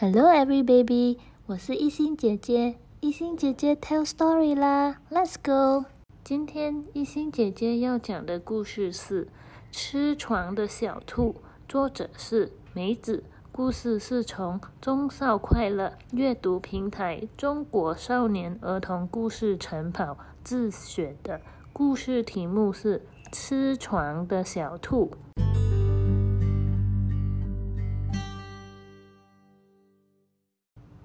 [0.00, 1.18] Hello, every baby！
[1.46, 5.86] 我是一心姐姐，一心姐姐 tell story 啦，Let's go！
[6.22, 9.24] 今天一心姐姐要讲的故事是
[9.72, 11.32] 《吃床的小兔》，
[11.68, 13.24] 作者是梅子。
[13.50, 21.40] 故事是从中少快乐阅读平台中国少年儿童故事晨跑自选的。
[21.72, 23.00] 故事题目是
[23.32, 25.10] 《吃床的小兔》。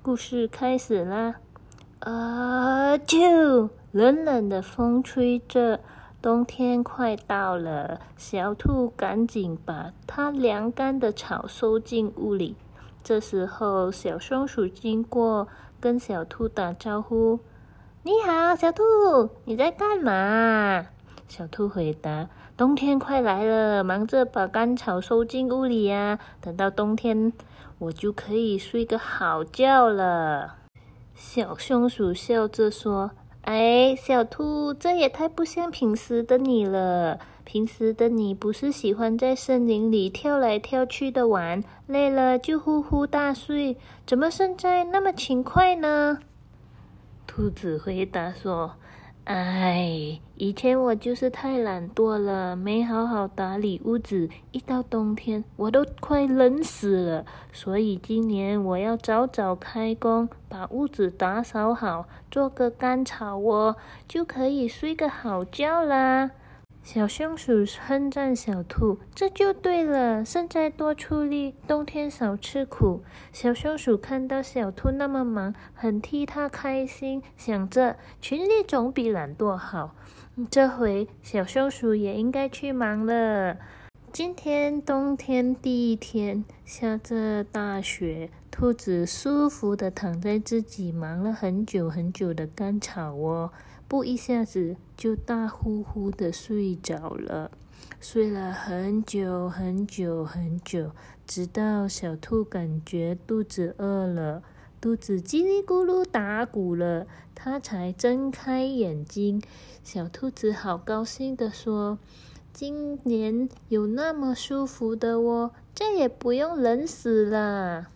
[0.04, 1.36] 故事开始啦！
[2.00, 3.70] 啊，啾！
[3.94, 5.80] 冷冷的风吹着，
[6.22, 8.02] 冬天快到了。
[8.18, 12.58] 小兔赶紧把它凉干的草收进屋里。
[13.02, 15.48] 这时候，小松鼠经过，
[15.80, 17.40] 跟小兔打招呼
[18.04, 18.84] ：“你好，小兔，
[19.46, 20.86] 你在干嘛？”
[21.30, 26.20] 小兔回答：“冬天快来了，忙着把干草收进屋里呀。
[26.40, 27.34] 等到冬天。”
[27.80, 30.56] 我就可以睡个好觉了。
[31.14, 33.12] 小松鼠笑着说
[33.44, 37.20] ：“哎，小兔，这也太不像平时的你了。
[37.44, 43.76] 平时的你不是喜欢在森林里跳来跳去的玩，累了就呼呼大睡，
[44.08, 46.20] 怎么现在那么勤快呢？”
[47.28, 48.76] 兔子回答说。
[49.26, 54.30] 哎，以前我就是太懒惰了，没好好打理屋子。
[54.52, 57.26] 一到冬天，我都快冷死了。
[57.54, 63.78] 所以今年我要早早开工，把屋子打扫好，做个干草窝，
[64.10, 66.32] 就可以睡个好觉啦。
[66.84, 79.96] 小松鼠称赞小兔：“这就对了，现在多出力，冬天少吃苦。”小松鼠看到小兔那么忙，很替它开心，想着群力总比懒惰好。
[80.52, 83.56] 这回小松鼠也应该去忙了。
[84.12, 93.52] 今天冬天第一天，下着大雪，兔子舒服的躺在自己忙了很久很久的干草窝。
[93.88, 97.50] 不一下子就大呼呼的睡着了，
[98.00, 100.92] 睡了很久很久很久，
[101.26, 104.44] 直到小兔感觉肚子饿了，
[104.80, 109.42] 肚子叽里咕噜打鼓了，它才睁开眼睛。
[109.84, 111.98] 小兔子好高兴的说
[112.54, 117.88] ：“今年有那么舒服的窝，再也不用冷死了。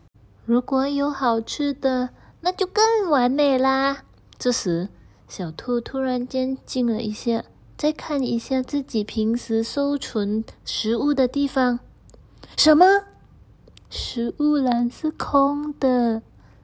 [0.48, 2.10] 如果有好吃的，
[2.42, 4.04] 那就更完美啦。”
[4.40, 4.90] 这时。
[5.28, 7.44] 小兔突然间静了一下，
[7.78, 11.82] 再看一下自己平时收存食物的地方，
[12.56, 12.86] 什么？
[13.90, 16.22] 食物篮是空的，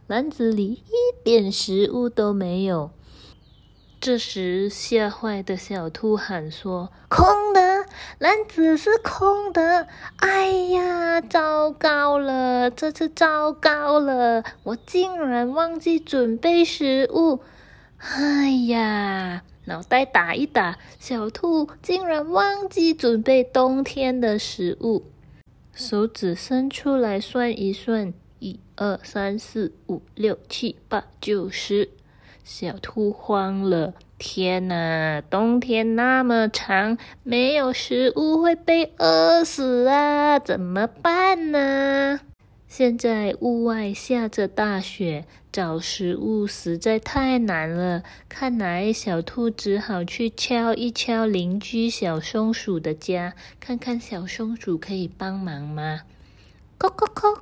[0.07, 2.91] 篮子里一点食物都没有。
[3.99, 7.72] 这时，吓坏的小兔喊说：“空的，
[8.19, 9.87] 篮子是空的！
[10.17, 17.41] 哎呀，糟糕了，这次糟糕了，我竟然忘记准备食物。”
[17.99, 25.05] 哎呀，脑袋打一打，小兔竟然忘记准备冬天的食物。
[25.73, 31.89] 手指伸出来算一算，一二三四五六七八九十。
[32.43, 33.93] 小兔慌了，
[34.25, 42.21] 天哪，冬天那么长，没有食物会被饿死啊，怎么办呢？
[42.65, 48.03] 现在屋外下着大雪，找食物实在太难了。
[48.29, 56.03] 看来小兔只好去敲一敲邻居小松鼠的家，看看小松鼠可以帮忙吗？
[56.79, 57.41] 叩叩叩，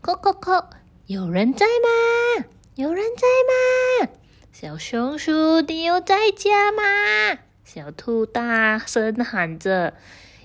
[0.00, 0.66] 叩叩叩，
[1.08, 2.44] 有人在吗？
[2.76, 4.12] 有人在吗？
[4.56, 7.40] 小松鼠，你有在家吗？
[7.64, 9.94] 小兔大声喊着。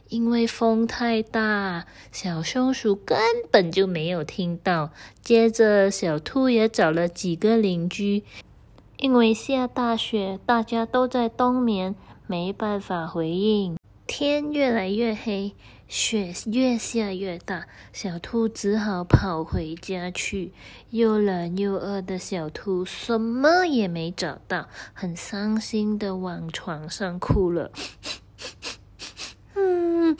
[0.07, 3.19] 因为风太大，小松鼠根
[3.51, 4.89] 本就没有听到。
[5.21, 8.23] 接着，小兔也找了几个邻居。
[8.97, 11.93] 因为下大雪，大家都在冬眠，
[12.25, 13.77] 没办法回应。
[14.11, 15.53] 天越来越黑，
[15.87, 20.51] 雪越下越大，小兔只好跑回家去。
[20.89, 27.71] 又冷又饿的小兔什么也没找到，很伤心的往床上哭了。
[29.53, 30.17] 嗯，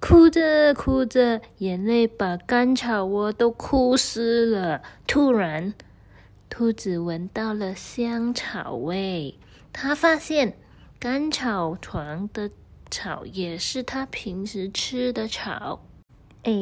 [0.00, 4.80] 哭着哭着，眼泪把干草窝都哭湿了。
[5.06, 5.74] 突然，
[6.48, 9.34] 兔子闻到了香草味，
[9.70, 10.56] 它发现
[10.98, 12.50] 干草床的
[12.90, 15.80] 草也是它平时吃的草。
[16.44, 16.52] 哎，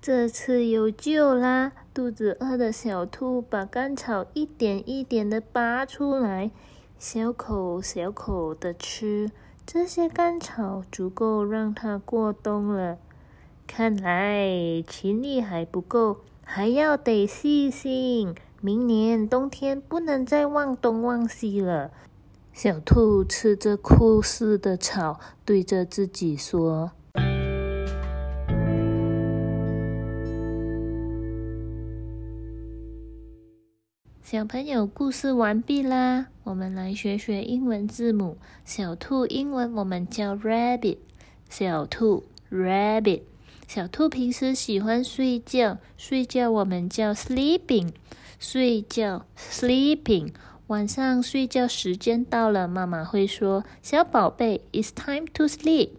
[0.00, 1.72] 这次有救啦！
[1.92, 6.50] 肚子饿的小兔把干草一点一点的拔出来，
[6.98, 9.30] 小口小口的吃。
[9.64, 12.98] 这些干草足够让它过冬了。
[13.66, 18.34] 看来勤力还不够，还要得细心。
[18.60, 21.90] 明年冬天不能再忘东忘西了。
[22.56, 26.90] 小兔吃着枯死的草，对着自己说。
[34.22, 36.28] 小朋友，故事完毕啦！
[36.44, 38.38] 我们来学学英文字母。
[38.64, 40.96] 小兔英文我们叫 rabbit，
[41.50, 43.20] 小兔 rabbit。
[43.68, 47.90] 小兔平时喜欢睡觉，睡觉我们叫 sleeping，
[48.38, 50.32] 睡觉 sleeping。
[50.68, 55.90] 晚上睡觉时间到了，妈妈会说：“小宝贝，it's time to sleep。”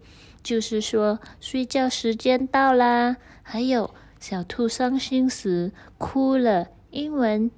[0.44, 3.16] 就是说睡觉时间到啦。
[3.42, 7.50] 还有小兔伤心时哭了，英文。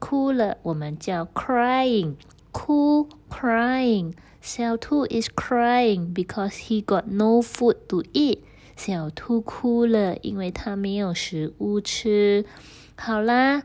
[0.00, 2.16] 哭了，我们叫 crying，
[2.50, 4.12] 哭 crying。
[4.40, 8.40] 小兔 is crying because he got no food to eat。
[8.76, 12.44] 小兔哭了，因为它没有食物吃。
[12.96, 13.62] 好啦，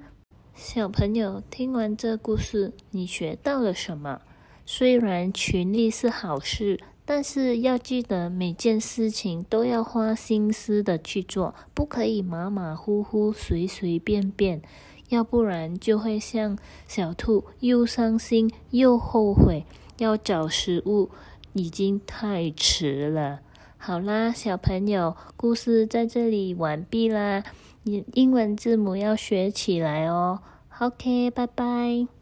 [0.64, 4.22] 小朋友，听完这故事，你学到了什么？
[4.64, 14.62] 虽然群力是好事，但是要记得每件事情都要花心思的去做，不可以马马虎虎、随随便便。
[15.10, 16.56] 要不然就会像
[16.88, 19.66] 小兔，又伤心又后悔，
[19.98, 21.10] 要找食物
[21.54, 23.40] 已经太迟了。
[23.80, 27.44] 好啦，小朋友，故事在这里完毕啦。
[27.84, 30.40] 英英文字母要学起来哦。
[30.82, 32.21] OK，拜拜。